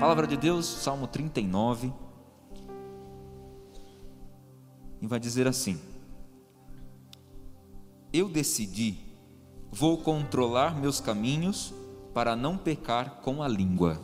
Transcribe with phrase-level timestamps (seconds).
[0.00, 1.92] Palavra de Deus, Salmo 39
[5.02, 5.78] e vai dizer assim:
[8.10, 8.96] Eu decidi,
[9.70, 11.74] vou controlar meus caminhos
[12.14, 14.00] para não pecar com a língua,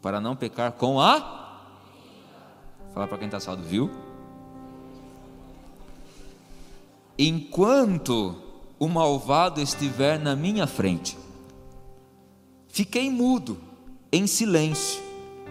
[0.00, 1.20] para não pecar com a.
[2.94, 3.90] Fala para quem está assado, viu?
[7.18, 8.34] Enquanto
[8.78, 11.18] o malvado estiver na minha frente,
[12.66, 13.71] fiquei mudo,
[14.12, 15.00] em silêncio,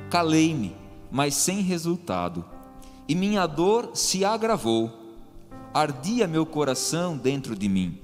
[0.09, 0.75] calei-me,
[1.09, 2.45] mas sem resultado
[3.11, 4.89] e minha dor se agravou.
[5.73, 7.99] Ardia meu coração dentro de mim,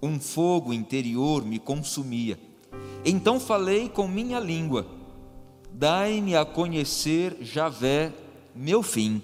[0.00, 2.38] um fogo interior me consumia.
[3.04, 4.86] Então falei com minha língua:
[5.72, 8.12] Dai-me a conhecer, Javé,
[8.54, 9.20] meu fim.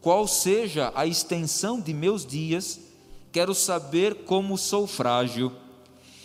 [0.00, 2.80] Qual seja a extensão de meus dias,
[3.30, 5.52] quero saber como sou frágil.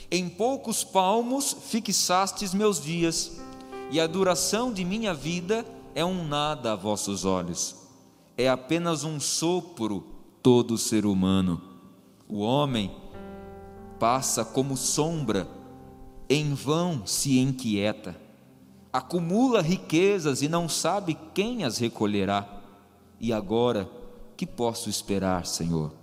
[0.09, 3.42] Em poucos palmos fixastes meus dias,
[3.95, 7.85] e a duração de minha vida é um nada a vossos olhos
[8.38, 10.06] é apenas um sopro
[10.44, 11.61] todo ser humano.
[12.28, 12.94] O homem
[14.00, 15.47] passa como sombra,
[16.28, 18.19] em vão se inquieta,
[18.91, 22.62] acumula riquezas e não sabe quem as recolherá.
[23.19, 23.89] E agora,
[24.35, 25.94] que posso esperar, Senhor?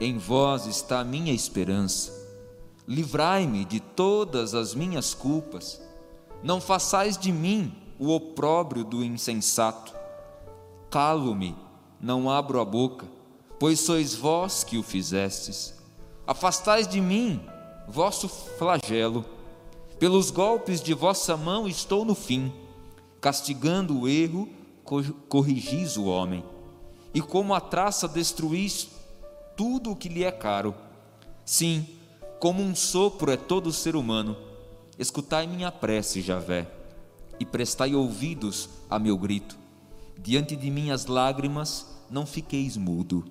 [0.00, 2.18] Em vós está a minha esperança.
[2.88, 5.89] Livrai-me de todas as minhas culpas.
[6.42, 10.00] Não façais de mim o opróbrio do insensato
[10.90, 11.54] Calo-me,
[12.00, 13.06] não abro a boca,
[13.60, 15.72] pois sois vós que o fizestes.
[16.26, 17.40] Afastais de mim
[17.86, 19.24] vosso flagelo.
[20.00, 22.52] Pelos golpes de vossa mão estou no fim.
[23.20, 24.48] Castigando o erro,
[25.28, 26.44] corrigis o homem.
[27.14, 28.88] E como a traça destruís
[29.56, 30.74] tudo o que lhe é caro.
[31.44, 31.86] Sim,
[32.40, 34.36] como um sopro é todo ser humano.
[35.00, 36.70] Escutai minha prece, Javé,
[37.40, 39.58] e prestai ouvidos a meu grito
[40.22, 43.24] diante de minhas lágrimas não fiqueis mudo,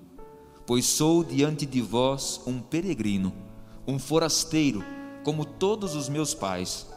[0.66, 3.32] pois sou diante de vós um peregrino,
[3.86, 4.84] um forasteiro,
[5.22, 6.88] como todos os meus pais.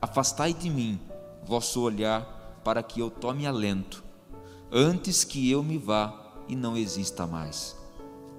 [0.00, 1.00] Afastai de mim
[1.44, 4.04] vosso olhar, para que eu tome alento,
[4.70, 6.14] antes que eu me vá
[6.46, 7.76] e não exista mais.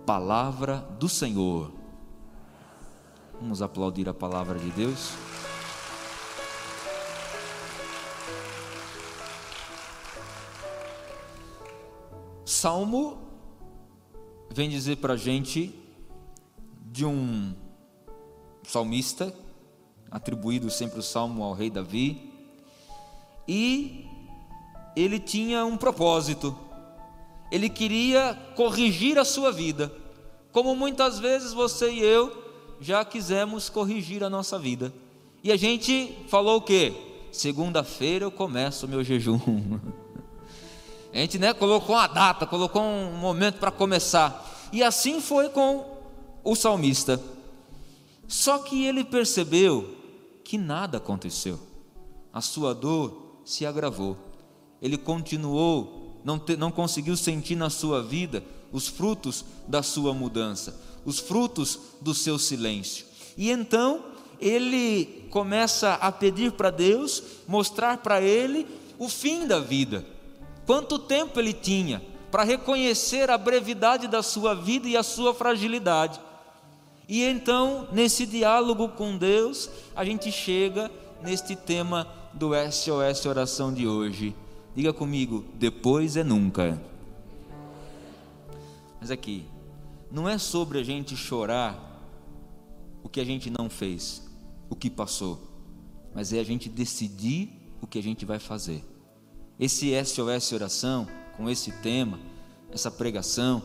[0.06, 1.72] Palavra do Senhor.
[3.34, 5.12] Vamos aplaudir a palavra de Deus.
[12.46, 13.18] Salmo
[14.50, 15.74] vem dizer para a gente
[16.92, 17.54] de um
[18.64, 19.34] salmista,
[20.12, 22.32] atribuído sempre o salmo ao rei Davi,
[23.48, 24.06] e
[24.96, 26.56] ele tinha um propósito,
[27.52, 29.92] ele queria corrigir a sua vida,
[30.52, 32.44] como muitas vezes você e eu
[32.80, 34.94] já quisemos corrigir a nossa vida.
[35.44, 36.94] E a gente falou o quê?
[37.32, 39.40] Segunda-feira eu começo o meu jejum.
[41.14, 44.70] A gente né, colocou uma data, colocou um momento para começar.
[44.72, 45.86] E assim foi com
[46.44, 47.22] o salmista.
[48.28, 49.96] Só que ele percebeu
[50.44, 51.60] que nada aconteceu.
[52.34, 54.18] A sua dor se agravou.
[54.82, 60.82] Ele continuou, não, te, não conseguiu sentir na sua vida os frutos da sua mudança,
[61.06, 63.06] os frutos do seu silêncio.
[63.38, 64.04] E então
[64.40, 68.66] ele começa a pedir para Deus mostrar para ele
[68.98, 70.13] o fim da vida.
[70.66, 72.02] Quanto tempo ele tinha
[72.32, 76.20] para reconhecer a brevidade da sua vida e a sua fragilidade.
[77.08, 80.90] E então, nesse diálogo com Deus, a gente chega
[81.22, 84.36] neste tema do SOS Oração de hoje.
[84.76, 86.82] Diga comigo, depois é nunca.
[89.00, 89.46] Mas aqui,
[90.10, 91.78] não é sobre a gente chorar
[93.04, 94.24] o que a gente não fez,
[94.70, 95.40] o que passou,
[96.16, 97.50] mas é a gente decidir
[97.82, 98.84] o que a gente vai fazer.
[99.60, 101.08] Esse SOS oração,
[101.38, 102.20] com esse tema,
[102.72, 103.62] essa pregação,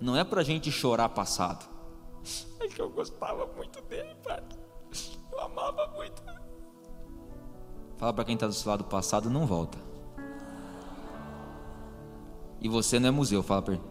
[0.00, 1.66] não é para a gente chorar passado.
[2.60, 4.42] É que eu gostava muito dele, pai.
[5.32, 6.22] Eu amava muito.
[7.96, 9.78] Fala para quem está do seu lado passado, não volta.
[12.60, 13.82] E você não é museu, fala para ele.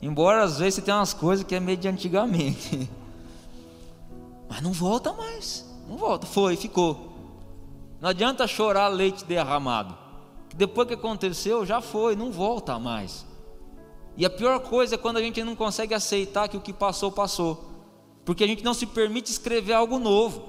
[0.00, 2.90] Embora às vezes você tenha umas coisas que é meio de antigamente.
[4.48, 5.64] Mas não volta mais.
[5.88, 6.26] Não volta.
[6.26, 7.11] Foi, ficou.
[8.02, 9.96] Não adianta chorar leite derramado.
[10.56, 13.24] Depois que aconteceu, já foi, não volta mais.
[14.16, 17.12] E a pior coisa é quando a gente não consegue aceitar que o que passou,
[17.12, 17.70] passou.
[18.24, 20.48] Porque a gente não se permite escrever algo novo.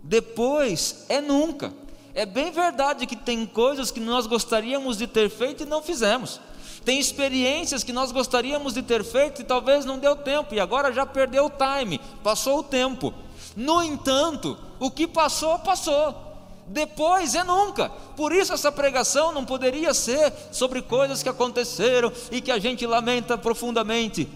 [0.00, 1.74] Depois é nunca.
[2.14, 6.40] É bem verdade que tem coisas que nós gostaríamos de ter feito e não fizemos.
[6.84, 10.92] Tem experiências que nós gostaríamos de ter feito e talvez não deu tempo, e agora
[10.92, 13.12] já perdeu o time, passou o tempo.
[13.56, 16.29] No entanto, o que passou, passou.
[16.70, 17.88] Depois é nunca.
[18.16, 22.86] Por isso essa pregação não poderia ser sobre coisas que aconteceram e que a gente
[22.86, 24.28] lamenta profundamente.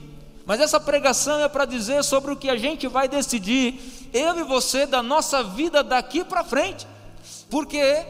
[0.45, 4.43] Mas essa pregação é para dizer sobre o que a gente vai decidir, eu e
[4.43, 6.89] você, da nossa vida daqui para frente.
[7.49, 8.05] Porque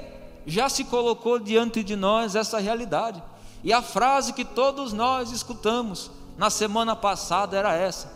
[0.46, 3.22] já se colocou diante de nós essa realidade.
[3.62, 8.10] E a frase que todos nós escutamos na semana passada era essa: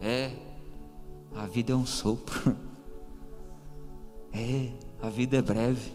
[0.00, 0.30] É,
[1.36, 2.56] a vida é um sopro.
[4.34, 4.70] É,
[5.02, 5.92] a vida é breve.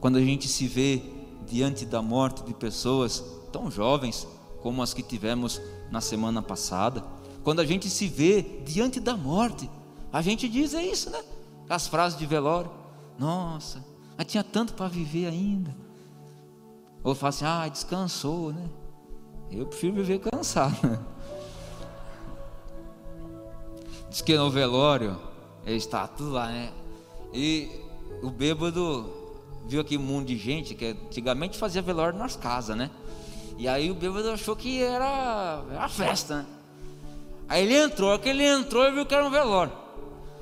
[0.00, 1.00] Quando a gente se vê
[1.46, 4.26] diante da morte de pessoas tão jovens
[4.60, 7.04] como as que tivemos na semana passada,
[7.44, 9.70] quando a gente se vê diante da morte,
[10.12, 11.22] a gente diz é isso, né?
[11.68, 12.70] As frases de velório.
[13.18, 13.84] Nossa,
[14.16, 15.74] mas tinha tanto para viver ainda.
[17.04, 18.68] Ou fala assim, ah, descansou, né?
[19.50, 20.98] Eu prefiro viver cansado.
[24.10, 25.16] Diz que no velório
[25.66, 26.72] está tudo lá, né?
[27.32, 27.83] E
[28.22, 29.10] o bêbado
[29.66, 32.90] viu aquele mundo de gente que antigamente fazia velório nas casas, né?
[33.56, 36.46] E aí o bêbado achou que era, era festa, né?
[37.48, 39.72] Aí ele entrou, que ele entrou e viu que era um velório.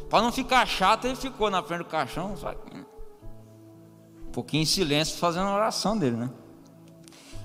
[0.09, 5.19] Para não ficar chato, ele ficou na frente do caixão, só um pouquinho em silêncio,
[5.19, 6.31] fazendo a oração dele, né?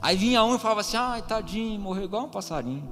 [0.01, 2.89] Aí vinha um e falava assim: ai, tadinho, morreu igual um passarinho.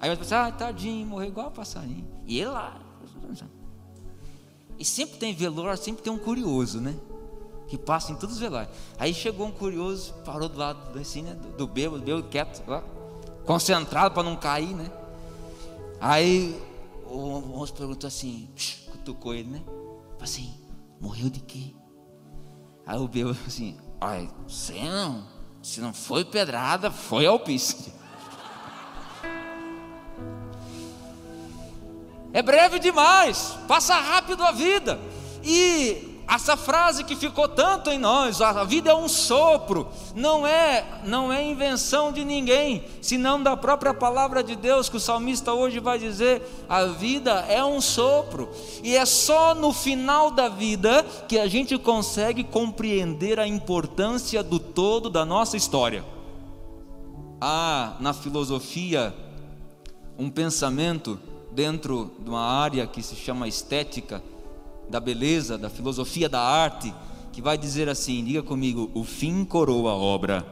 [0.00, 2.06] Aí outro assim: ai, tadinho, morreu igual um passarinho.
[2.26, 2.80] E ele lá.
[4.86, 6.94] Sempre tem velório, sempre tem um curioso, né?
[7.66, 8.72] Que passa em todos os velórios.
[8.98, 11.34] Aí chegou um curioso, parou do lado assim, né?
[11.34, 12.82] Do, do bêbado, bêbado quieto, lá,
[13.44, 14.90] concentrado para não cair, né?
[16.00, 16.56] Aí
[17.04, 18.48] o moço perguntou assim,
[18.92, 19.62] cutucou ele, né?
[19.66, 20.54] Falei assim,
[21.00, 21.74] morreu de quê?
[22.86, 25.26] Aí o bêbado assim, ai, sei não.
[25.62, 27.92] Se não foi pedrada, foi alpiste.
[32.36, 35.00] É breve demais, passa rápido a vida.
[35.42, 40.84] E essa frase que ficou tanto em nós, a vida é um sopro, não é,
[41.06, 45.80] não é invenção de ninguém, senão da própria palavra de Deus que o salmista hoje
[45.80, 48.50] vai dizer, a vida é um sopro,
[48.82, 54.58] e é só no final da vida que a gente consegue compreender a importância do
[54.58, 56.04] todo da nossa história.
[57.40, 59.14] Há na filosofia
[60.18, 61.18] um pensamento
[61.56, 64.22] dentro de uma área que se chama estética,
[64.90, 66.94] da beleza, da filosofia da arte,
[67.32, 70.46] que vai dizer assim: diga comigo, o fim coroa a obra.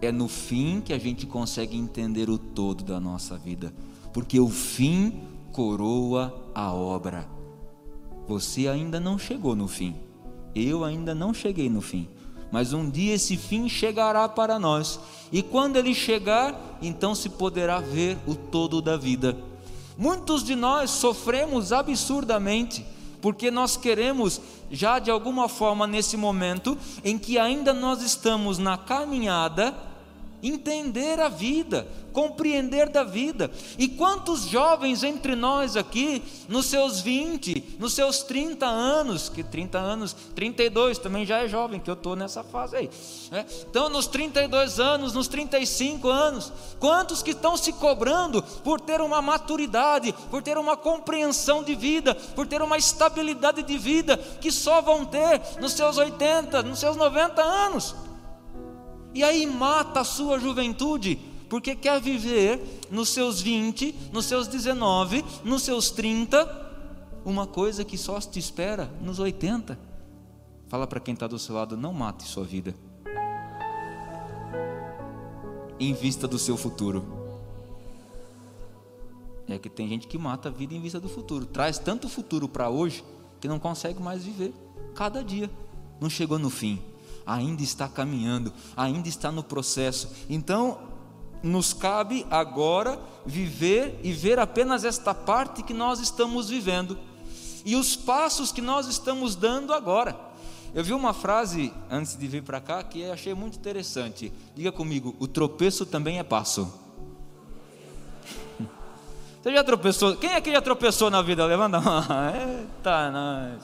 [0.00, 3.74] É no fim que a gente consegue entender o todo da nossa vida,
[4.12, 5.20] porque o fim
[5.52, 7.28] coroa a obra.
[8.28, 9.96] Você ainda não chegou no fim,
[10.54, 12.08] eu ainda não cheguei no fim,
[12.54, 15.00] mas um dia esse fim chegará para nós,
[15.32, 19.36] e quando ele chegar, então se poderá ver o todo da vida.
[19.98, 22.86] Muitos de nós sofremos absurdamente,
[23.20, 28.78] porque nós queremos, já de alguma forma nesse momento em que ainda nós estamos na
[28.78, 29.74] caminhada,
[30.48, 33.50] entender a vida, compreender da vida.
[33.78, 39.78] E quantos jovens entre nós aqui, nos seus 20, nos seus 30 anos, que 30
[39.78, 42.90] anos, 32 também já é jovem, que eu estou nessa fase aí.
[43.30, 43.44] Né?
[43.68, 49.22] Então, nos 32 anos, nos 35 anos, quantos que estão se cobrando por ter uma
[49.22, 54.80] maturidade, por ter uma compreensão de vida, por ter uma estabilidade de vida, que só
[54.80, 57.94] vão ter nos seus 80, nos seus 90 anos
[59.14, 61.16] e aí mata a sua juventude,
[61.48, 66.64] porque quer viver nos seus 20, nos seus 19, nos seus 30,
[67.24, 69.78] uma coisa que só te espera nos 80.
[70.66, 72.74] Fala para quem está do seu lado: não mate sua vida,
[75.78, 77.22] em vista do seu futuro.
[79.46, 82.48] É que tem gente que mata a vida em vista do futuro, traz tanto futuro
[82.48, 83.04] para hoje
[83.40, 84.52] que não consegue mais viver
[84.94, 85.50] cada dia.
[86.00, 86.82] Não chegou no fim,
[87.26, 90.08] ainda está caminhando, ainda está no processo.
[90.28, 90.78] Então,
[91.42, 96.98] nos cabe agora viver e ver apenas esta parte que nós estamos vivendo
[97.64, 100.16] e os passos que nós estamos dando agora.
[100.74, 104.32] Eu vi uma frase antes de vir para cá que eu achei muito interessante.
[104.54, 106.72] Diga comigo: o tropeço também é passo.
[109.40, 110.16] Você já tropeçou?
[110.16, 111.46] Quem aqui já tropeçou na vida?
[111.46, 112.02] Levanta a mão.
[112.34, 113.62] Eita, nós.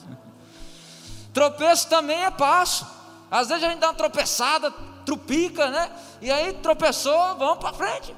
[1.33, 3.00] Tropeço também é passo.
[3.31, 4.69] Às vezes a gente dá uma tropeçada,
[5.05, 5.89] trupica, né?
[6.21, 8.13] E aí tropeçou, vamos para frente.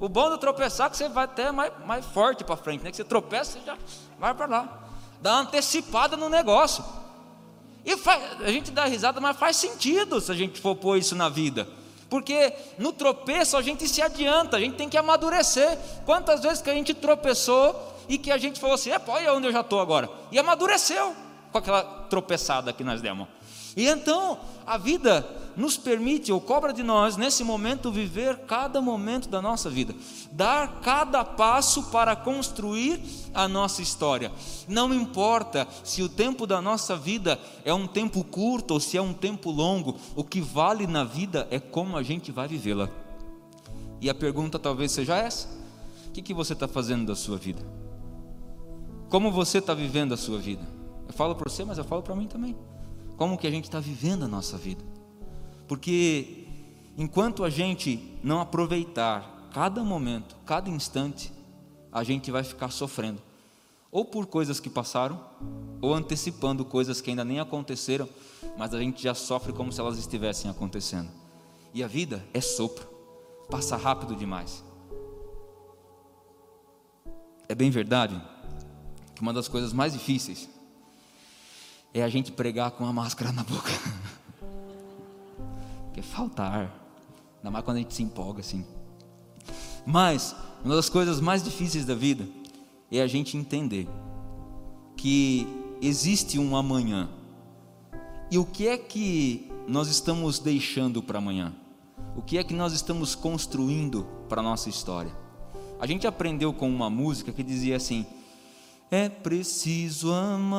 [0.00, 2.90] O bom do tropeçar é que você vai até mais, mais forte para frente, né?
[2.90, 3.78] Que você tropeça, você já
[4.18, 4.80] vai para lá.
[5.22, 6.84] Dá uma antecipada no negócio.
[7.84, 11.14] E faz, a gente dá risada, mas faz sentido se a gente for pôr isso
[11.14, 11.68] na vida.
[12.08, 15.78] Porque no tropeço a gente se adianta, a gente tem que amadurecer.
[16.04, 19.46] Quantas vezes que a gente tropeçou e que a gente falou assim: é, olha onde
[19.46, 20.10] eu já estou agora.
[20.32, 21.14] E amadureceu
[21.52, 23.28] com aquela tropeçada que nós demos.
[23.80, 29.26] E então a vida nos permite ou cobra de nós, nesse momento, viver cada momento
[29.26, 29.94] da nossa vida,
[30.30, 33.00] dar cada passo para construir
[33.32, 34.30] a nossa história.
[34.68, 39.02] Não importa se o tempo da nossa vida é um tempo curto ou se é
[39.02, 42.86] um tempo longo, o que vale na vida é como a gente vai vivê-la.
[43.98, 45.48] E a pergunta talvez seja essa:
[46.06, 47.62] o que, que você está fazendo da sua vida?
[49.08, 50.68] Como você está vivendo a sua vida?
[51.08, 52.54] Eu falo para você, mas eu falo para mim também.
[53.20, 54.82] Como que a gente está vivendo a nossa vida?
[55.68, 56.46] Porque
[56.96, 61.30] enquanto a gente não aproveitar cada momento, cada instante,
[61.92, 63.20] a gente vai ficar sofrendo.
[63.92, 65.22] Ou por coisas que passaram,
[65.82, 68.08] ou antecipando coisas que ainda nem aconteceram,
[68.56, 71.10] mas a gente já sofre como se elas estivessem acontecendo.
[71.74, 72.88] E a vida é sopro,
[73.50, 74.64] passa rápido demais.
[77.46, 78.18] É bem verdade
[79.14, 80.48] que uma das coisas mais difíceis
[81.92, 83.70] é a gente pregar com a máscara na boca.
[86.00, 86.80] porque falta ar.
[87.38, 88.64] Ainda mais quando a gente se empolga assim.
[89.86, 92.28] Mas, uma das coisas mais difíceis da vida
[92.90, 93.88] é a gente entender
[94.96, 95.46] que
[95.80, 97.08] existe um amanhã.
[98.30, 101.52] E o que é que nós estamos deixando para amanhã?
[102.16, 105.12] O que é que nós estamos construindo para a nossa história?
[105.80, 108.06] A gente aprendeu com uma música que dizia assim:
[108.92, 110.58] É preciso amar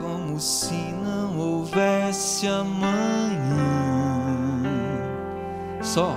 [0.00, 2.88] como se não houvesse amanhã.
[5.82, 6.16] Só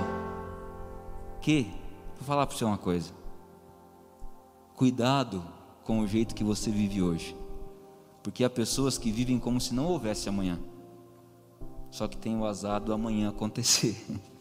[1.42, 1.70] que,
[2.16, 3.12] vou falar para você uma coisa:
[4.74, 5.44] cuidado
[5.84, 7.36] com o jeito que você vive hoje,
[8.22, 10.58] porque há pessoas que vivem como se não houvesse amanhã,
[11.90, 14.02] só que tem o azar do amanhã acontecer.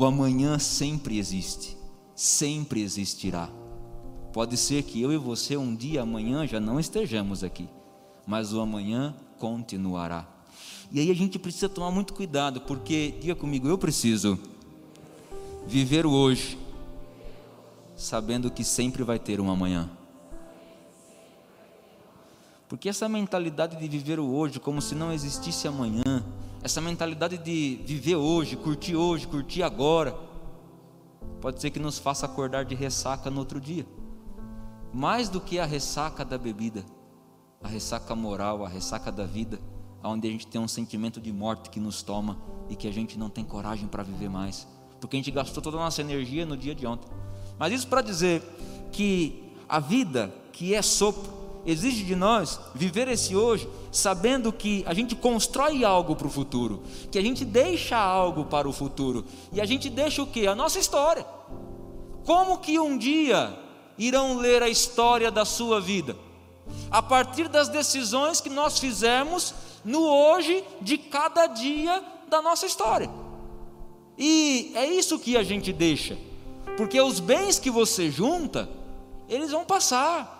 [0.00, 1.76] O amanhã sempre existe,
[2.16, 3.50] sempre existirá.
[4.32, 7.68] Pode ser que eu e você um dia amanhã já não estejamos aqui,
[8.26, 10.26] mas o amanhã continuará.
[10.90, 14.38] E aí a gente precisa tomar muito cuidado, porque, diga comigo, eu preciso
[15.66, 16.58] viver o hoje,
[17.94, 19.90] sabendo que sempre vai ter um amanhã.
[22.70, 26.24] Porque essa mentalidade de viver o hoje como se não existisse amanhã,
[26.62, 30.16] essa mentalidade de viver hoje, curtir hoje, curtir agora,
[31.40, 33.86] pode ser que nos faça acordar de ressaca no outro dia
[34.92, 36.84] mais do que a ressaca da bebida,
[37.62, 39.60] a ressaca moral, a ressaca da vida,
[40.02, 42.38] onde a gente tem um sentimento de morte que nos toma
[42.68, 44.66] e que a gente não tem coragem para viver mais,
[45.00, 47.08] porque a gente gastou toda a nossa energia no dia de ontem.
[47.58, 48.42] Mas isso para dizer
[48.90, 54.94] que a vida, que é sopro, exige de nós viver esse hoje, sabendo que a
[54.94, 59.60] gente constrói algo para o futuro, que a gente deixa algo para o futuro, e
[59.60, 60.46] a gente deixa o que?
[60.46, 61.26] A nossa história.
[62.24, 63.58] Como que um dia
[63.98, 66.16] irão ler a história da sua vida,
[66.90, 73.10] a partir das decisões que nós fizemos no hoje de cada dia da nossa história.
[74.16, 76.16] E é isso que a gente deixa,
[76.76, 78.68] porque os bens que você junta,
[79.28, 80.39] eles vão passar.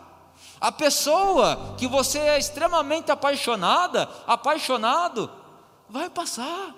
[0.61, 5.31] A pessoa que você é extremamente apaixonada, apaixonado,
[5.88, 6.75] vai passar.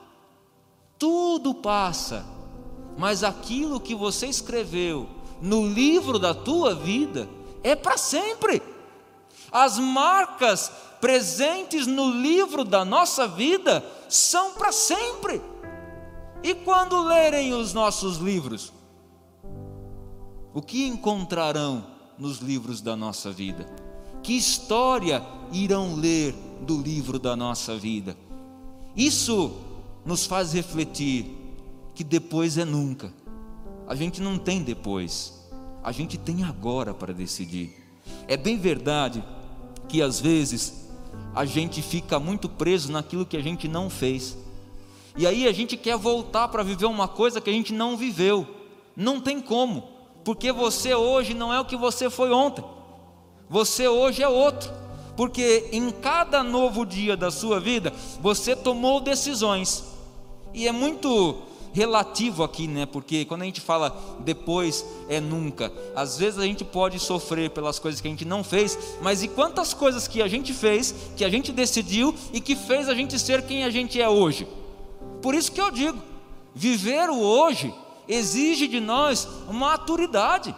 [0.96, 2.24] Tudo passa,
[2.96, 5.08] mas aquilo que você escreveu,
[5.40, 7.28] no livro da tua vida
[7.64, 8.62] é para sempre.
[9.50, 10.70] As marcas
[11.00, 15.42] presentes no livro da nossa vida são para sempre.
[16.44, 18.72] E quando lerem os nossos livros,
[20.54, 21.91] o que encontrarão
[22.22, 23.66] nos livros da nossa vida?
[24.22, 28.16] Que história irão ler do livro da nossa vida?
[28.96, 29.56] Isso
[30.06, 31.26] nos faz refletir
[31.96, 33.12] que depois é nunca.
[33.88, 35.34] A gente não tem depois,
[35.82, 37.74] a gente tem agora para decidir.
[38.28, 39.22] É bem verdade
[39.88, 40.88] que às vezes
[41.34, 44.38] a gente fica muito preso naquilo que a gente não fez.
[45.16, 48.46] E aí a gente quer voltar para viver uma coisa que a gente não viveu.
[48.94, 49.91] Não tem como,
[50.24, 52.64] porque você hoje não é o que você foi ontem.
[53.48, 54.70] Você hoje é outro.
[55.16, 59.84] Porque em cada novo dia da sua vida, você tomou decisões.
[60.54, 61.36] E é muito
[61.72, 62.86] relativo aqui, né?
[62.86, 67.78] Porque quando a gente fala depois é nunca, às vezes a gente pode sofrer pelas
[67.78, 71.24] coisas que a gente não fez, mas e quantas coisas que a gente fez, que
[71.24, 74.46] a gente decidiu e que fez a gente ser quem a gente é hoje?
[75.22, 75.98] Por isso que eu digo,
[76.54, 77.72] viver o hoje
[78.12, 80.54] exige de nós maturidade.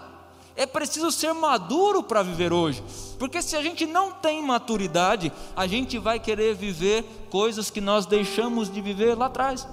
[0.57, 2.83] É preciso ser maduro para viver hoje,
[3.19, 8.07] porque se a gente não tem maturidade, a gente vai querer viver coisas que nós
[8.07, 9.67] deixamos de viver lá atrás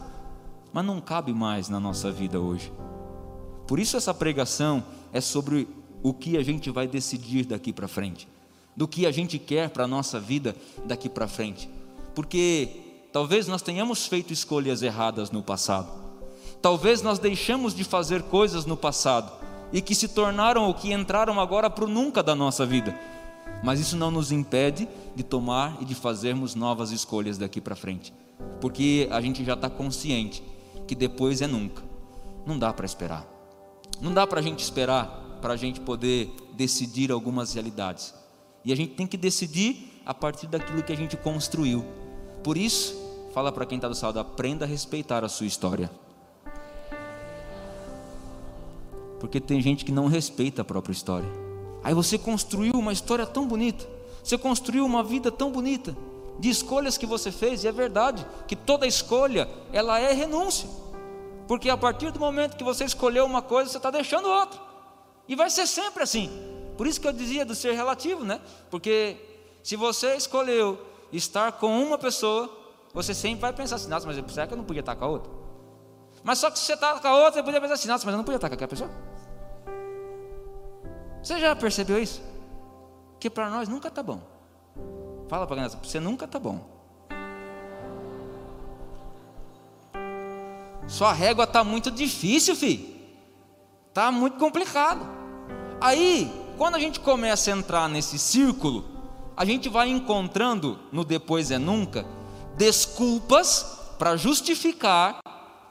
[0.74, 2.72] mas não cabe mais na nossa vida hoje.
[3.68, 5.68] Por isso, essa pregação é sobre
[6.02, 8.28] o que a gente vai decidir daqui para frente,
[8.76, 11.70] do que a gente quer para a nossa vida daqui para frente,
[12.16, 12.70] porque
[13.12, 15.92] talvez nós tenhamos feito escolhas erradas no passado,
[16.62, 19.32] talvez nós deixamos de fazer coisas no passado
[19.74, 22.98] e que se tornaram ou que entraram agora para o nunca da nossa vida,
[23.64, 28.14] mas isso não nos impede de tomar e de fazermos novas escolhas daqui para frente,
[28.60, 30.44] porque a gente já está consciente
[30.88, 31.84] que depois é nunca.
[32.46, 33.26] Não dá para esperar.
[34.02, 38.14] Não dá para a gente esperar para a gente poder decidir algumas realidades.
[38.64, 41.86] E a gente tem que decidir a partir daquilo que a gente construiu.
[42.44, 42.96] Por isso,
[43.34, 45.90] fala para quem está do saldo, aprenda a respeitar a sua história.
[49.22, 51.30] Porque tem gente que não respeita a própria história.
[51.84, 53.88] Aí você construiu uma história tão bonita,
[54.24, 55.96] você construiu uma vida tão bonita,
[56.40, 60.68] de escolhas que você fez, e é verdade que toda escolha ela é renúncia,
[61.48, 64.60] porque a partir do momento que você escolheu uma coisa, você está deixando outra,
[65.28, 66.30] e vai ser sempre assim.
[66.76, 68.42] Por isso que eu dizia do ser relativo, né?
[68.72, 69.18] Porque
[69.62, 70.80] se você escolheu
[71.14, 72.50] estar com uma pessoa,
[72.92, 75.08] você sempre vai pensar assim: nossa, mas será que eu não podia estar com a
[75.08, 75.32] outra?
[76.24, 78.14] Mas só que se você está com a outra, você podia pensar assim: nossa, mas
[78.14, 79.11] eu não podia estar com aquela pessoa.
[81.22, 82.22] Você já percebeu isso?
[83.20, 84.22] Que para nós nunca está bom.
[85.28, 86.60] Fala para criança, você nunca está bom.
[90.88, 92.94] Sua régua está muito difícil, filho.
[93.88, 95.08] Está muito complicado.
[95.80, 98.86] Aí, quando a gente começa a entrar nesse círculo,
[99.38, 102.06] a gente vai encontrando no depois é nunca
[102.58, 105.20] desculpas para justificar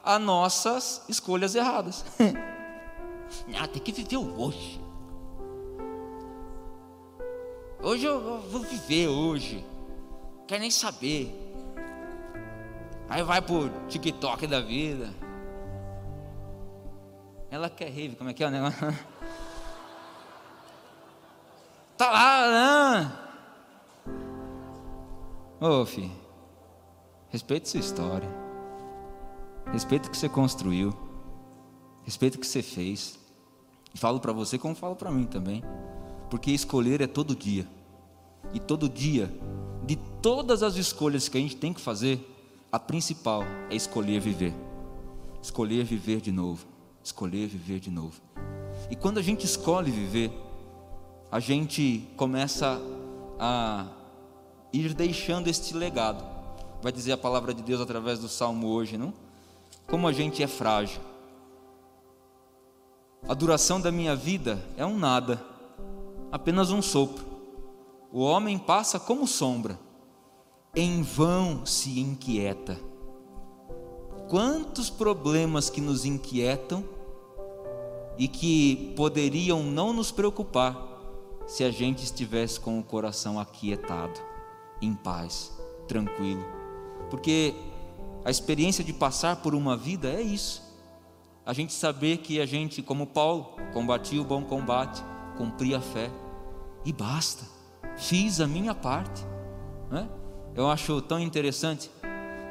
[0.03, 2.05] as nossas escolhas erradas.
[3.47, 4.80] Não, tem que viver hoje.
[7.83, 9.65] Hoje eu vou viver hoje.
[10.47, 11.35] Quer nem saber.
[13.09, 15.09] Aí vai pro TikTok da vida.
[17.51, 18.79] Ela quer rave, como é que é o negócio?
[21.97, 23.13] Tá lá, né?
[25.61, 26.11] Ô, filho,
[27.29, 28.29] respeita sua história.
[29.71, 30.95] Respeita o que você construiu.
[32.03, 33.21] Respeita o que você fez.
[33.95, 35.63] E falo para você como falo para mim também
[36.31, 37.67] porque escolher é todo dia.
[38.55, 39.31] E todo dia,
[39.85, 42.25] de todas as escolhas que a gente tem que fazer,
[42.71, 44.55] a principal é escolher viver.
[45.43, 46.65] Escolher viver de novo.
[47.03, 48.21] Escolher viver de novo.
[48.89, 50.31] E quando a gente escolhe viver,
[51.31, 52.81] a gente começa
[53.39, 53.87] a
[54.73, 56.25] ir deixando este legado.
[56.81, 59.13] Vai dizer a palavra de Deus através do salmo hoje, não?
[59.87, 61.01] Como a gente é frágil.
[63.29, 65.50] A duração da minha vida é um nada
[66.31, 67.25] apenas um sopro.
[68.13, 69.79] O homem passa como sombra,
[70.75, 72.79] em vão se inquieta.
[74.29, 76.85] Quantos problemas que nos inquietam
[78.17, 80.89] e que poderiam não nos preocupar
[81.47, 84.21] se a gente estivesse com o coração aquietado,
[84.81, 85.53] em paz,
[85.89, 86.45] tranquilo.
[87.11, 87.55] Porque
[88.25, 90.63] a experiência de passar por uma vida é isso.
[91.45, 95.03] A gente saber que a gente, como Paulo, combatia o bom combate,
[95.41, 96.11] cumpri a fé
[96.85, 97.47] e basta.
[97.97, 99.25] Fiz a minha parte.
[99.91, 100.07] Né?
[100.55, 101.91] Eu acho tão interessante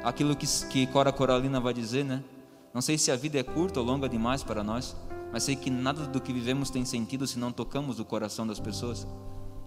[0.02, 2.24] aquilo que, que Cora Coralina vai dizer, né?
[2.74, 4.96] Não sei se a vida é curta ou longa demais para nós,
[5.32, 8.58] mas sei que nada do que vivemos tem sentido se não tocamos o coração das
[8.58, 9.06] pessoas.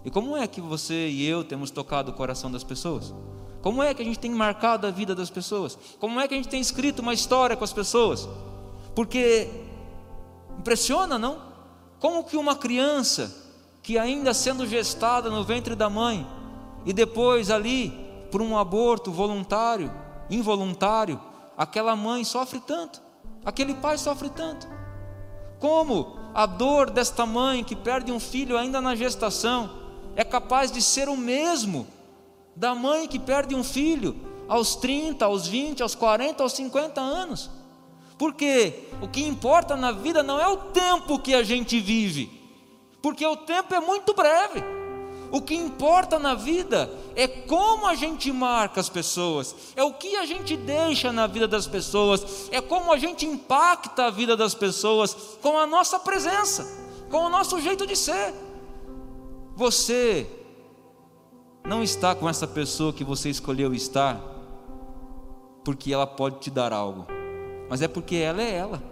[0.04, 3.14] E como é que você e eu temos tocado o coração das pessoas?
[3.62, 5.78] Como é que a gente tem marcado a vida das pessoas?
[5.98, 8.28] Como é que a gente tem escrito uma história com as pessoas?
[8.94, 9.48] Porque
[10.58, 11.53] impressiona, não?
[12.04, 13.34] Como que uma criança
[13.82, 16.26] que ainda sendo gestada no ventre da mãe
[16.84, 17.98] e depois ali
[18.30, 19.90] por um aborto voluntário,
[20.28, 21.18] involuntário,
[21.56, 23.00] aquela mãe sofre tanto,
[23.42, 24.68] aquele pai sofre tanto.
[25.58, 29.70] Como a dor desta mãe que perde um filho ainda na gestação
[30.14, 31.86] é capaz de ser o mesmo
[32.54, 34.14] da mãe que perde um filho
[34.46, 37.50] aos 30, aos 20, aos 40, aos 50 anos.
[38.16, 42.30] Porque o que importa na vida não é o tempo que a gente vive,
[43.02, 44.62] porque o tempo é muito breve.
[45.32, 50.14] O que importa na vida é como a gente marca as pessoas, é o que
[50.14, 54.54] a gente deixa na vida das pessoas, é como a gente impacta a vida das
[54.54, 56.64] pessoas com a nossa presença,
[57.10, 58.32] com o nosso jeito de ser.
[59.56, 60.30] Você
[61.64, 64.20] não está com essa pessoa que você escolheu estar
[65.64, 67.06] porque ela pode te dar algo,
[67.68, 68.82] mas é porque ela é ela.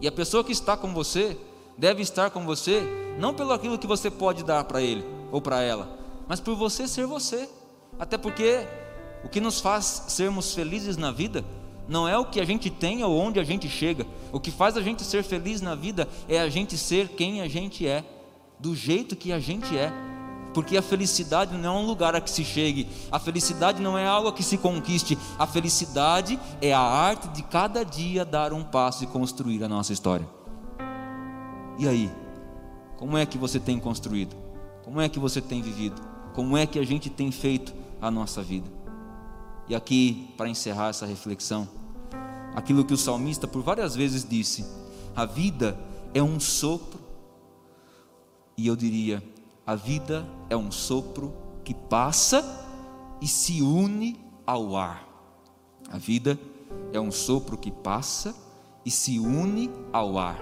[0.00, 1.36] E a pessoa que está com você
[1.76, 2.82] deve estar com você
[3.18, 6.88] não pelo aquilo que você pode dar para ele ou para ela, mas por você
[6.88, 7.48] ser você.
[7.98, 8.66] Até porque
[9.24, 11.44] o que nos faz sermos felizes na vida
[11.88, 14.06] não é o que a gente tem ou onde a gente chega.
[14.32, 17.48] O que faz a gente ser feliz na vida é a gente ser quem a
[17.48, 18.04] gente é,
[18.58, 19.92] do jeito que a gente é
[20.52, 24.06] porque a felicidade não é um lugar a que se chegue, a felicidade não é
[24.06, 28.62] algo a que se conquiste, a felicidade é a arte de cada dia dar um
[28.62, 30.28] passo e construir a nossa história.
[31.78, 32.10] E aí?
[32.96, 34.36] Como é que você tem construído?
[34.84, 36.00] Como é que você tem vivido?
[36.34, 38.70] Como é que a gente tem feito a nossa vida?
[39.68, 41.68] E aqui, para encerrar essa reflexão,
[42.54, 44.64] aquilo que o salmista por várias vezes disse:
[45.14, 45.78] a vida
[46.14, 47.00] é um sopro,
[48.56, 49.22] e eu diria,
[49.66, 51.32] a vida é um sopro
[51.64, 52.44] que passa
[53.20, 55.06] e se une ao ar.
[55.88, 56.38] A vida
[56.92, 58.34] é um sopro que passa
[58.84, 60.38] e se une ao ar.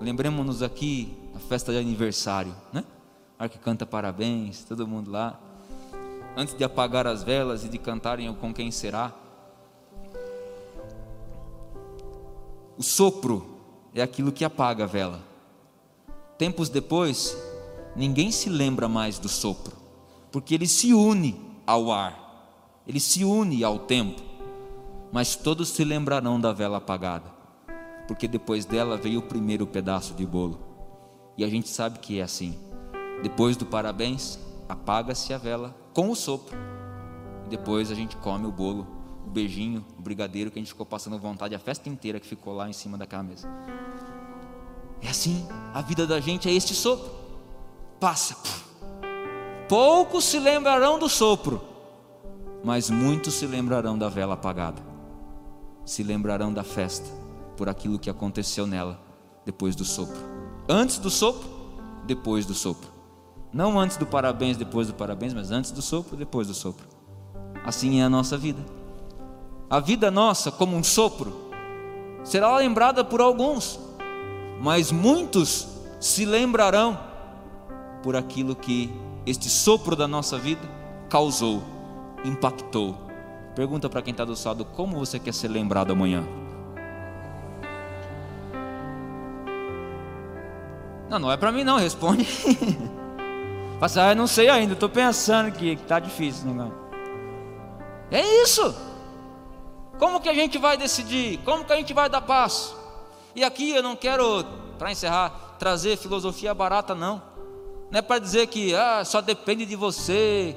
[0.00, 2.82] Lembremos-nos aqui a festa de aniversário, né?
[3.38, 5.38] A que canta parabéns, todo mundo lá.
[6.34, 9.12] Antes de apagar as velas e de cantarem com quem será.
[12.78, 13.58] O sopro
[13.94, 15.20] é aquilo que apaga a vela.
[16.38, 17.36] Tempos depois,
[17.94, 19.76] ninguém se lembra mais do sopro,
[20.30, 24.22] porque ele se une ao ar, ele se une ao tempo,
[25.12, 27.30] mas todos se lembrarão da vela apagada,
[28.08, 30.58] porque depois dela veio o primeiro pedaço de bolo,
[31.36, 32.58] e a gente sabe que é assim.
[33.22, 36.56] Depois do parabéns, apaga-se a vela com o sopro,
[37.46, 38.86] e depois a gente come o bolo,
[39.26, 42.54] o beijinho, o brigadeiro que a gente ficou passando vontade a festa inteira que ficou
[42.54, 43.48] lá em cima daquela mesa.
[45.00, 47.21] É assim, a vida da gente é este sopro
[48.02, 48.36] passa.
[49.68, 51.62] Poucos se lembrarão do sopro,
[52.64, 54.82] mas muitos se lembrarão da vela apagada.
[55.84, 57.08] Se lembrarão da festa
[57.56, 59.00] por aquilo que aconteceu nela
[59.46, 60.18] depois do sopro.
[60.68, 61.48] Antes do sopro,
[62.04, 62.90] depois do sopro.
[63.52, 66.84] Não antes do parabéns, depois do parabéns, mas antes do sopro, depois do sopro.
[67.64, 68.64] Assim é a nossa vida.
[69.70, 71.32] A vida nossa, como um sopro,
[72.24, 73.78] será lembrada por alguns,
[74.60, 75.68] mas muitos
[76.00, 77.11] se lembrarão
[78.02, 78.92] por aquilo que
[79.24, 80.60] este sopro da nossa vida
[81.08, 81.62] causou,
[82.24, 82.96] impactou.
[83.54, 86.24] Pergunta para quem está do lado: como você quer ser lembrado amanhã?
[91.08, 92.26] Não, não é para mim não, responde.
[93.78, 96.54] Passa, ah, não sei ainda, estou pensando que está difícil.
[96.54, 96.72] Não.
[98.10, 98.74] É isso.
[99.98, 101.38] Como que a gente vai decidir?
[101.44, 102.76] Como que a gente vai dar passo?
[103.34, 104.44] E aqui eu não quero,
[104.78, 107.31] para encerrar, trazer filosofia barata, não.
[107.92, 110.56] Não é para dizer que ah, só depende de você.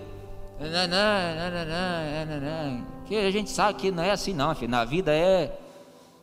[3.06, 4.72] Que a gente sabe que não é assim não, filho.
[4.72, 5.60] Na vida é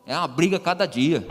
[0.07, 1.27] é uma briga cada dia.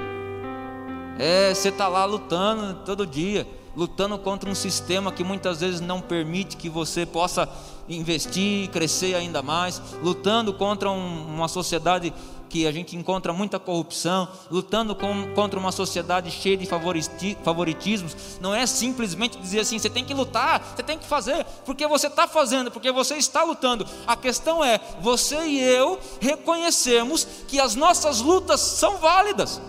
[1.18, 6.00] É, você está lá lutando todo dia, lutando contra um sistema que muitas vezes não
[6.00, 7.50] permite que você possa
[7.90, 12.14] investir, crescer ainda mais, lutando contra um, uma sociedade
[12.52, 18.16] que a gente encontra muita corrupção, lutando com, contra uma sociedade cheia de favoritismos.
[18.42, 22.08] Não é simplesmente dizer assim, você tem que lutar, você tem que fazer, porque você
[22.08, 23.88] está fazendo, porque você está lutando.
[24.06, 29.62] A questão é, você e eu reconhecemos que as nossas lutas são válidas.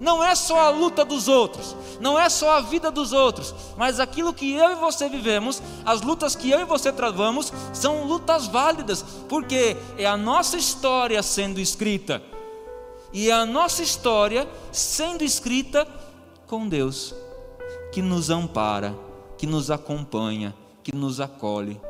[0.00, 4.00] Não é só a luta dos outros, não é só a vida dos outros, mas
[4.00, 8.46] aquilo que eu e você vivemos, as lutas que eu e você travamos, são lutas
[8.46, 12.22] válidas, porque é a nossa história sendo escrita,
[13.12, 15.86] e é a nossa história sendo escrita
[16.46, 17.14] com Deus,
[17.92, 18.94] que nos ampara,
[19.38, 21.80] que nos acompanha, que nos acolhe.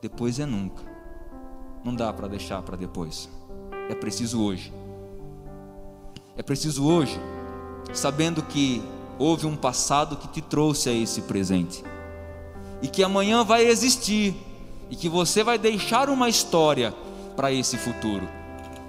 [0.00, 0.84] Depois é nunca.
[1.82, 3.28] Não dá para deixar para depois.
[3.88, 4.72] É preciso hoje.
[6.36, 7.18] É preciso hoje,
[7.94, 8.82] sabendo que
[9.18, 11.82] houve um passado que te trouxe a esse presente.
[12.82, 14.34] E que amanhã vai existir.
[14.90, 16.94] E que você vai deixar uma história
[17.34, 18.28] para esse futuro.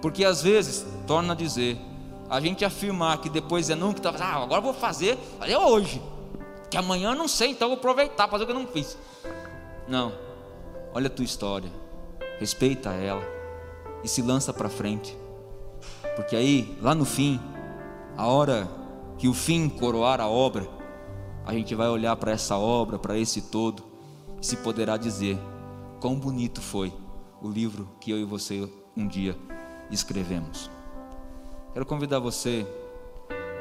[0.02, 1.80] Porque às vezes, torna a dizer,
[2.30, 6.02] a gente afirmar que depois é nunca, tá, ah, agora vou fazer, é hoje.
[6.70, 8.98] Que amanhã eu não sei, então vou aproveitar, fazer o que eu não fiz.
[9.88, 10.12] Não.
[10.94, 11.72] Olha a tua história.
[12.40, 13.24] Respeita ela
[14.04, 15.18] e se lança para frente.
[16.18, 17.40] Porque aí, lá no fim,
[18.18, 18.68] a hora
[19.20, 20.68] que o fim coroar a obra,
[21.46, 23.84] a gente vai olhar para essa obra, para esse todo,
[24.42, 25.38] e se poderá dizer
[26.02, 26.92] quão bonito foi
[27.40, 29.38] o livro que eu e você um dia
[29.92, 30.72] escrevemos.
[31.72, 32.66] Quero convidar você,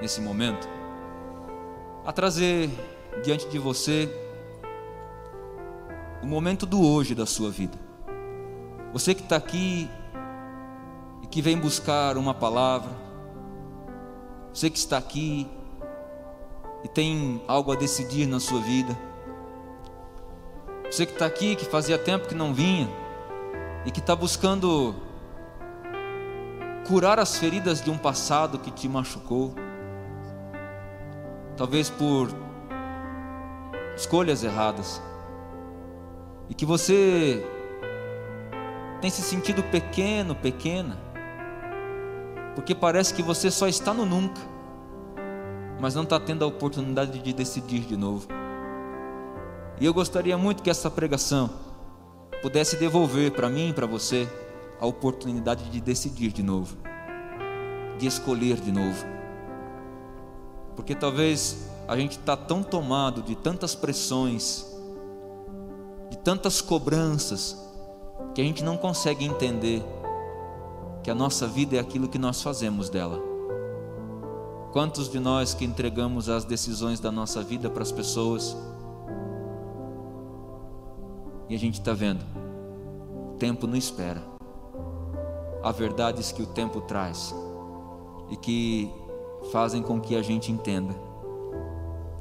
[0.00, 0.66] nesse momento,
[2.06, 2.70] a trazer
[3.22, 4.10] diante de você
[6.22, 7.78] o momento do hoje da sua vida.
[8.94, 9.90] Você que está aqui
[11.26, 12.88] e que vem buscar uma palavra,
[14.54, 15.50] você que está aqui
[16.84, 18.96] e tem algo a decidir na sua vida,
[20.84, 22.88] você que está aqui que fazia tempo que não vinha
[23.84, 24.94] e que está buscando
[26.86, 29.52] curar as feridas de um passado que te machucou,
[31.56, 32.28] talvez por
[33.96, 35.02] escolhas erradas,
[36.48, 37.44] e que você
[39.00, 41.05] tem se sentido pequeno, pequena,
[42.56, 44.40] porque parece que você só está no nunca,
[45.78, 48.26] mas não está tendo a oportunidade de decidir de novo.
[49.78, 51.50] E eu gostaria muito que essa pregação
[52.40, 54.26] pudesse devolver para mim e para você
[54.80, 56.78] a oportunidade de decidir de novo,
[57.98, 59.04] de escolher de novo.
[60.74, 64.64] Porque talvez a gente está tão tomado de tantas pressões,
[66.10, 67.54] de tantas cobranças,
[68.34, 69.82] que a gente não consegue entender
[71.06, 73.22] que a nossa vida é aquilo que nós fazemos dela.
[74.72, 78.56] Quantos de nós que entregamos as decisões da nossa vida para as pessoas
[81.48, 82.24] e a gente está vendo,
[83.32, 84.20] o tempo não espera
[85.62, 87.32] há verdades que o tempo traz
[88.28, 88.90] e que
[89.52, 90.92] fazem com que a gente entenda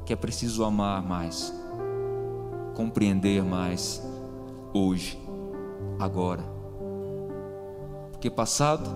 [0.04, 1.52] que é preciso amar mais,
[2.76, 4.00] compreender mais
[4.72, 5.20] hoje,
[5.98, 6.55] agora.
[8.26, 8.90] Porque passado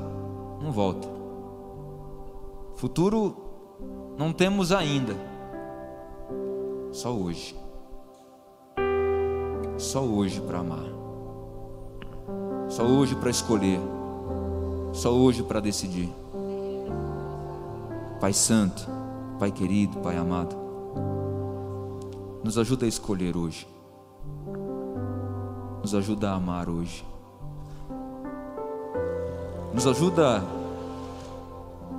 [0.61, 1.07] não volta.
[2.75, 3.37] Futuro
[4.19, 5.14] não temos ainda.
[6.90, 7.55] Só hoje.
[9.79, 10.83] Só hoje para amar.
[12.69, 13.79] Só hoje para escolher
[14.93, 16.12] só hoje para decidir.
[18.21, 18.88] Pai Santo,
[19.38, 20.57] Pai querido, Pai amado,
[22.43, 23.69] nos ajuda a escolher hoje,
[25.81, 27.05] nos ajuda a amar hoje,
[29.73, 30.43] nos ajuda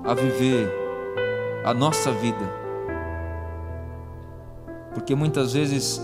[0.04, 0.72] a viver
[1.64, 2.62] a nossa vida,
[4.94, 6.02] porque muitas vezes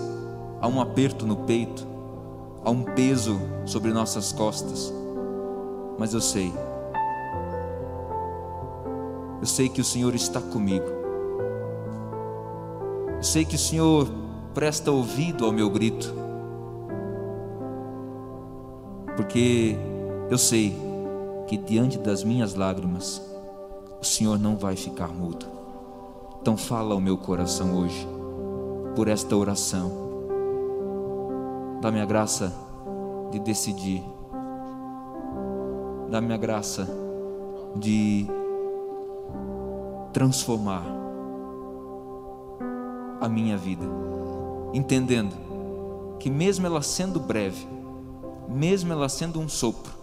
[0.60, 1.86] há um aperto no peito,
[2.64, 4.92] há um peso sobre nossas costas,
[5.98, 6.52] mas eu sei
[9.40, 10.86] eu sei que o Senhor está comigo.
[13.16, 14.08] Eu sei que o Senhor
[14.52, 16.12] presta ouvido ao meu grito.
[19.16, 19.76] Porque
[20.28, 20.76] eu sei
[21.48, 23.22] que diante das minhas lágrimas,
[24.00, 25.46] o Senhor não vai ficar mudo.
[26.40, 28.06] Então fala ao meu coração hoje,
[28.94, 29.90] por esta oração.
[31.80, 32.52] Dá-me a graça
[33.32, 34.04] de decidir.
[36.10, 36.86] Dá-me a graça
[37.74, 38.26] de
[40.12, 40.84] transformar
[43.20, 43.84] a minha vida,
[44.72, 45.34] entendendo
[46.18, 47.66] que, mesmo ela sendo breve,
[48.48, 49.97] mesmo ela sendo um sopro,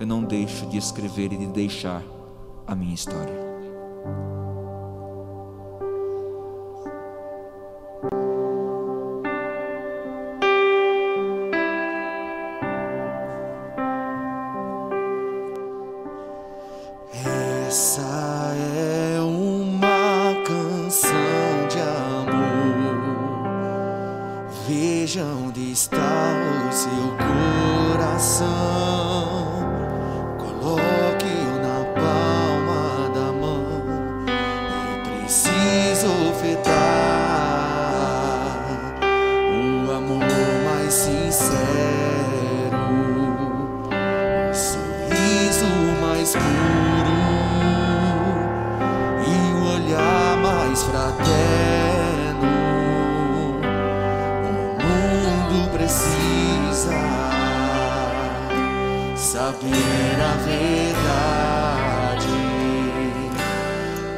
[0.00, 2.02] eu não deixo de escrever e de deixar
[2.66, 3.38] a minha história.
[59.50, 61.18] saber a verdade.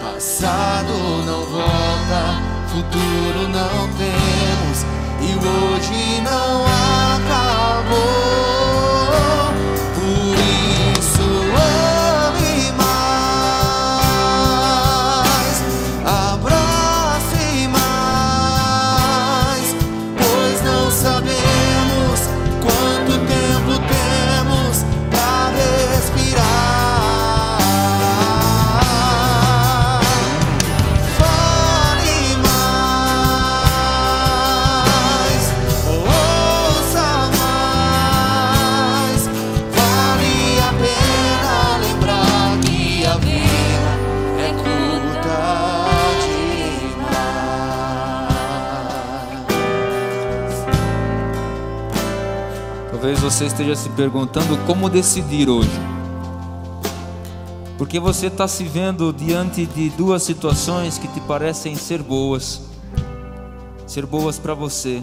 [0.00, 0.92] Passado
[1.24, 2.20] não volta,
[2.68, 4.11] futuro não tem.
[53.42, 55.68] você esteja se perguntando como decidir hoje.
[57.76, 62.62] Porque você está se vendo diante de duas situações que te parecem ser boas,
[63.84, 65.02] ser boas para você.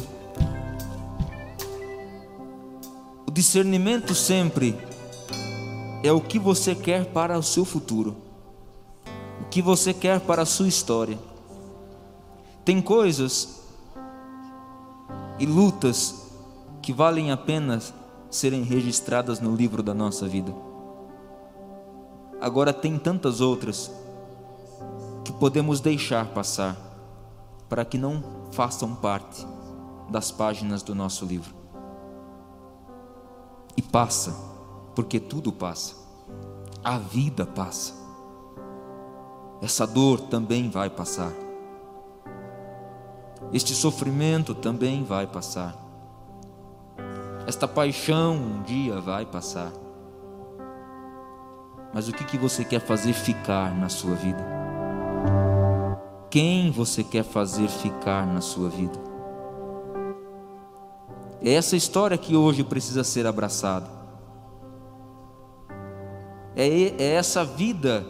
[3.27, 4.77] O discernimento sempre
[6.01, 8.15] é o que você quer para o seu futuro,
[9.41, 11.19] o que você quer para a sua história.
[12.63, 13.63] Tem coisas
[15.37, 16.23] e lutas
[16.81, 17.98] que valem a pena
[18.29, 20.53] serem registradas no livro da nossa vida.
[22.39, 23.91] Agora tem tantas outras
[25.25, 26.77] que podemos deixar passar
[27.67, 29.45] para que não façam parte
[30.09, 31.53] das páginas do nosso livro.
[33.75, 34.33] E passa,
[34.95, 35.95] porque tudo passa.
[36.83, 37.93] A vida passa.
[39.61, 41.33] Essa dor também vai passar.
[43.51, 45.88] Este sofrimento também vai passar
[47.49, 49.73] esta paixão um dia vai passar.
[51.91, 54.45] Mas o que, que você quer fazer ficar na sua vida?
[56.29, 58.99] Quem você quer fazer ficar na sua vida?
[61.41, 63.89] É essa história que hoje precisa ser abraçada.
[66.55, 68.05] É, é essa vida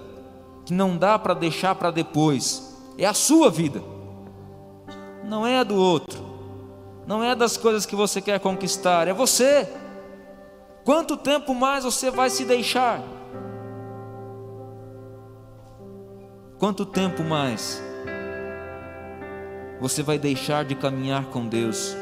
[0.65, 2.77] que não dá para deixar para depois.
[2.97, 3.81] É a sua vida,
[5.23, 6.28] não é a do outro
[7.09, 9.67] não é das coisas que você quer conquistar, é você.
[10.85, 13.01] Quanto tempo mais você vai se deixar?
[16.59, 17.81] Quanto tempo mais
[19.81, 21.97] você vai deixar de caminhar com Deus,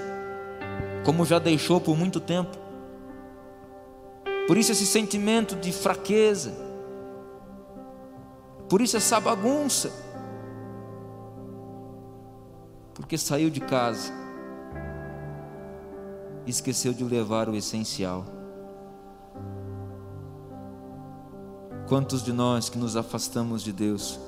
[1.05, 2.57] como já deixou por muito tempo?
[4.45, 6.51] Por isso esse sentimento de fraqueza,
[8.67, 9.89] por isso essa bagunça,
[12.93, 14.26] porque saiu de casa
[16.51, 18.25] esqueceu de levar o essencial.
[21.87, 24.19] Quantos de nós que nos afastamos de Deus,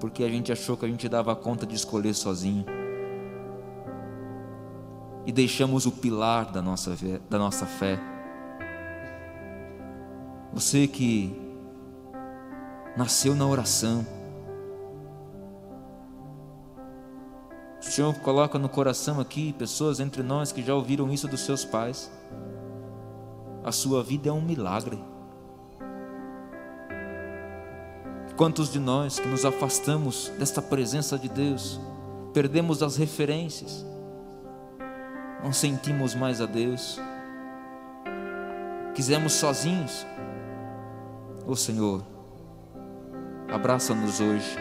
[0.00, 2.64] porque a gente achou que a gente dava conta de escolher sozinho,
[5.26, 7.98] e deixamos o pilar da nossa fé, da nossa fé.
[10.52, 11.34] Você que
[12.96, 14.06] nasceu na oração,
[17.94, 22.10] Senhor coloca no coração aqui pessoas entre nós que já ouviram isso dos seus pais.
[23.62, 24.98] A sua vida é um milagre.
[28.36, 31.80] Quantos de nós que nos afastamos desta presença de Deus,
[32.32, 33.86] perdemos as referências,
[35.40, 36.98] não sentimos mais a Deus,
[38.92, 40.04] quisemos sozinhos.
[41.46, 42.04] Ô oh, Senhor,
[43.52, 44.56] abraça-nos hoje,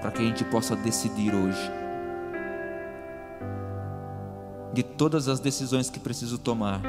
[0.00, 1.81] para que a gente possa decidir hoje
[4.72, 6.80] de todas as decisões que preciso tomar.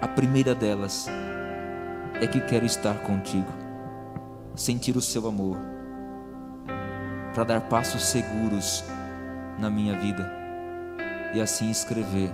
[0.00, 1.06] A primeira delas
[2.20, 3.52] é que quero estar contigo,
[4.54, 5.56] sentir o seu amor,
[7.34, 8.84] para dar passos seguros
[9.58, 10.30] na minha vida
[11.34, 12.30] e assim escrever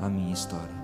[0.00, 0.78] a minha história.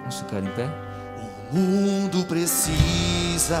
[0.00, 0.89] Vamos ficar em pé?
[1.52, 3.60] mundo precisa.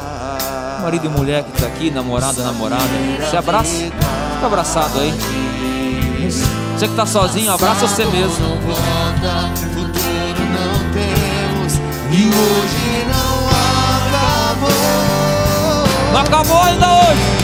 [0.82, 2.84] Marido e mulher que está aqui, namorado, namorada,
[3.28, 3.74] se abraça.
[3.74, 5.12] Fica abraçado aí.
[6.74, 8.46] Você que está sozinho, abraça você mesmo.
[12.12, 13.48] E hoje não
[14.48, 14.70] acabou.
[16.12, 17.39] Não acabou ainda hoje.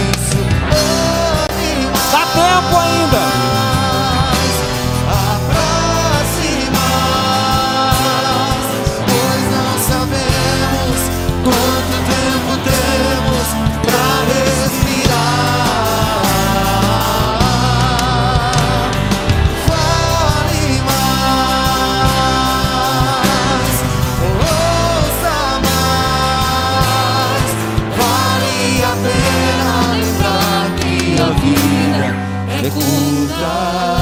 [32.70, 33.96] fecunda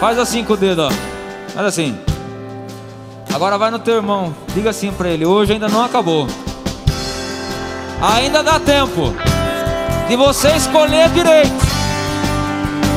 [0.00, 0.90] Faz assim com o dedo, ó.
[1.52, 1.98] Faz assim.
[3.34, 4.34] Agora vai no teu irmão.
[4.54, 6.26] Diga assim pra ele: hoje ainda não acabou.
[8.00, 9.12] Ainda dá tempo
[10.08, 11.52] de você escolher direito.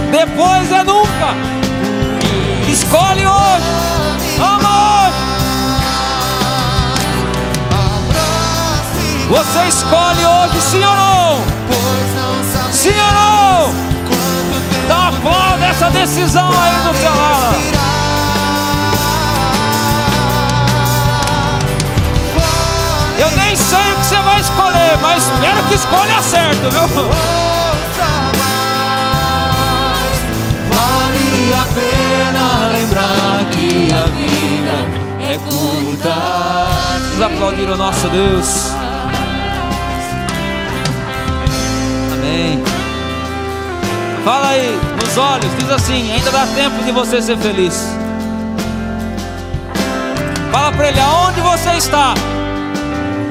[0.09, 1.35] Depois é nunca.
[2.71, 3.65] Escolhe hoje.
[4.39, 5.17] Ama hoje.
[9.29, 12.22] Você escolhe hoje, sim ou não?
[12.83, 13.73] Sim ou não?
[14.89, 17.55] Dá pau dessa decisão aí do seu lado.
[23.17, 27.09] Eu nem sei o que você vai escolher, mas espero que escolha certo, viu?
[30.69, 34.75] Vale a pena lembrar que a vida
[35.31, 36.15] é curta.
[37.17, 38.73] Vamos aplaudir o nosso Deus.
[42.11, 42.72] Amém.
[44.23, 47.89] Fala aí nos olhos, diz assim: ainda dá tempo de você ser feliz.
[50.49, 52.13] Fala para ele aonde você está,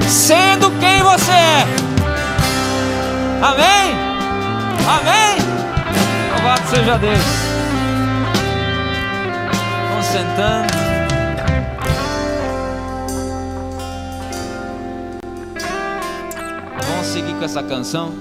[0.07, 1.65] sendo quem você é.
[3.41, 3.95] Amém?
[4.87, 5.37] Amém?
[6.35, 7.19] Louvado seja Deus.
[9.89, 10.73] Vamos sentando.
[16.87, 18.13] Vamos seguir com essa canção.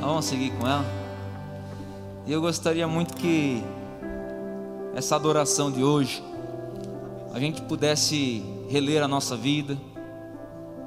[0.00, 1.01] Vamos seguir com ela.
[2.24, 3.62] E eu gostaria muito que
[4.94, 6.22] essa adoração de hoje
[7.32, 9.76] a gente pudesse reler a nossa vida,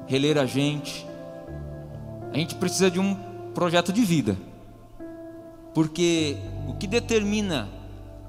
[0.06, 1.06] reler a gente.
[2.32, 3.14] A gente precisa de um
[3.54, 4.36] projeto de vida.
[5.74, 7.68] Porque o que determina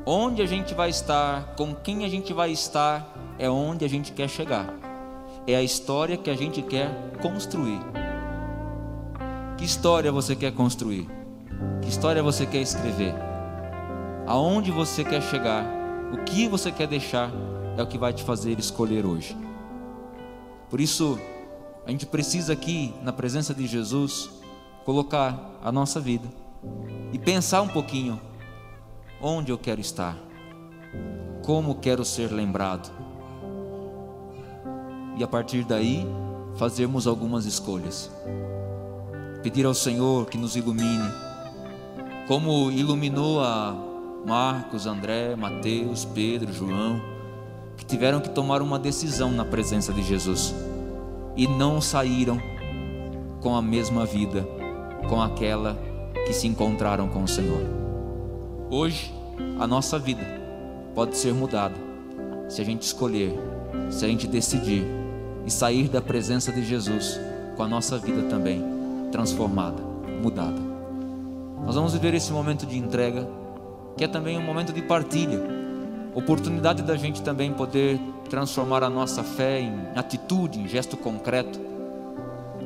[0.05, 4.11] onde a gente vai estar, com quem a gente vai estar, é onde a gente
[4.11, 4.73] quer chegar.
[5.45, 6.91] É a história que a gente quer
[7.21, 7.79] construir.
[9.57, 11.16] Que história você quer construir?
[11.81, 13.13] Que história você quer escrever?
[14.25, 15.65] Aonde você quer chegar?
[16.11, 17.31] O que você quer deixar
[17.77, 19.37] é o que vai te fazer escolher hoje.
[20.69, 21.19] Por isso,
[21.85, 24.29] a gente precisa aqui, na presença de Jesus,
[24.83, 26.27] colocar a nossa vida
[27.13, 28.19] e pensar um pouquinho
[29.21, 30.17] onde eu quero estar,
[31.45, 32.91] como quero ser lembrado.
[35.17, 36.05] E a partir daí,
[36.57, 38.11] fazermos algumas escolhas.
[39.41, 41.09] Pedir ao Senhor que nos ilumine,
[42.27, 43.75] como iluminou a
[44.25, 47.01] Marcos, André, Mateus, Pedro, João,
[47.77, 50.53] que tiveram que tomar uma decisão na presença de Jesus
[51.37, 52.37] e não saíram
[53.41, 54.45] com a mesma vida,
[55.07, 55.79] com aquela
[56.25, 57.61] que se encontraram com o Senhor.
[58.69, 59.13] Hoje,
[59.57, 60.25] a nossa vida
[60.93, 61.75] pode ser mudada
[62.49, 63.33] se a gente escolher,
[63.89, 64.83] se a gente decidir
[65.45, 67.17] e sair da presença de Jesus
[67.55, 68.61] com a nossa vida também
[69.11, 69.81] transformada,
[70.21, 70.66] mudada.
[71.67, 73.27] Nós vamos viver esse momento de entrega,
[73.97, 75.37] que é também um momento de partilha,
[76.15, 77.99] oportunidade da gente também poder
[78.29, 81.59] transformar a nossa fé em atitude, em gesto concreto.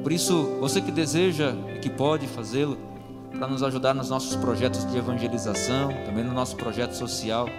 [0.03, 2.77] Por isso, você que deseja e que pode fazê-lo,
[3.31, 7.49] para nos ajudar nos nossos projetos de evangelização, também no nosso projeto social,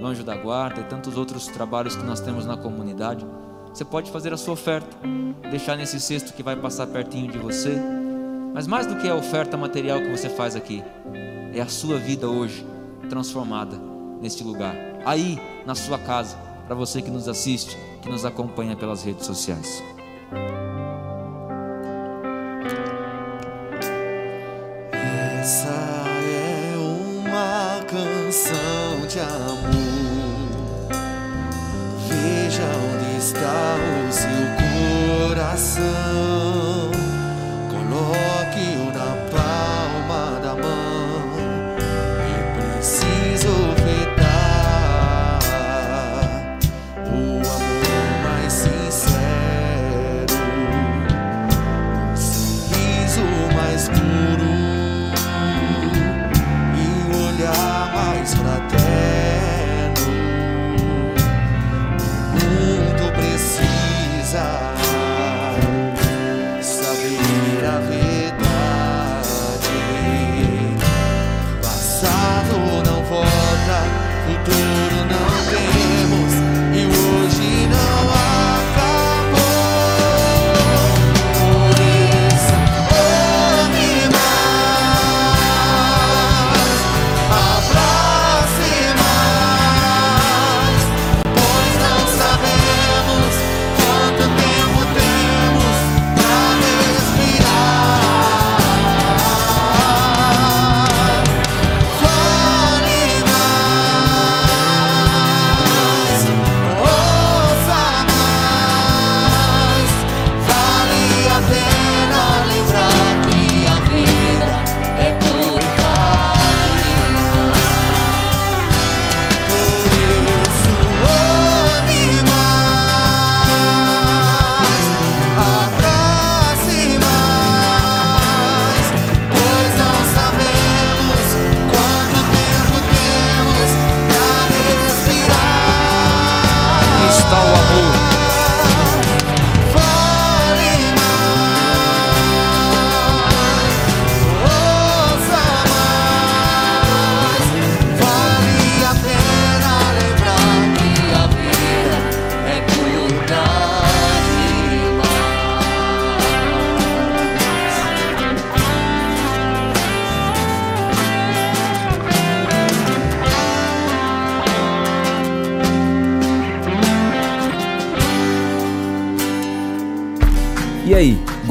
[0.00, 3.26] no Anjo da Guarda e tantos outros trabalhos que nós temos na comunidade,
[3.70, 4.96] você pode fazer a sua oferta,
[5.50, 7.78] deixar nesse cesto que vai passar pertinho de você.
[8.54, 10.80] Mas mais do que a oferta material que você faz aqui,
[11.52, 12.64] é a sua vida hoje
[13.10, 13.76] transformada
[14.20, 19.02] neste lugar, aí na sua casa, para você que nos assiste, que nos acompanha pelas
[19.02, 19.82] redes sociais.
[24.92, 25.68] Essa
[26.22, 29.93] é uma canção de amor.